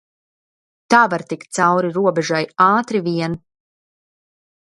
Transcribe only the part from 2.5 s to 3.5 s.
ātri vien.